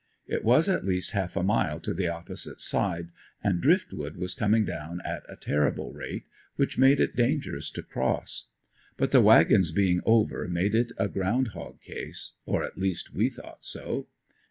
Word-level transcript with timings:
It 0.25 0.43
was 0.43 0.67
at 0.67 0.83
least 0.83 1.11
half 1.11 1.35
a 1.35 1.43
mile 1.43 1.79
to 1.81 1.93
the 1.93 2.07
opposite 2.07 2.59
side 2.59 3.11
and 3.43 3.61
drift 3.61 3.93
wood 3.93 4.17
was 4.17 4.33
coming 4.33 4.65
down 4.65 4.99
at 5.05 5.21
a 5.29 5.35
terrible 5.37 5.93
rate, 5.93 6.25
which 6.55 6.75
made 6.79 6.99
it 6.99 7.15
dangerous 7.15 7.69
to 7.69 7.83
cross. 7.83 8.47
But 8.97 9.11
the 9.11 9.21
wagons 9.21 9.71
being 9.71 10.01
over 10.03 10.47
made 10.47 10.73
it 10.73 10.91
a 10.97 11.07
ground 11.07 11.49
hog 11.49 11.81
case 11.81 12.33
or 12.47 12.63
at 12.63 12.79
least 12.79 13.13
we 13.13 13.29
thought 13.29 13.63
so. 13.63 14.07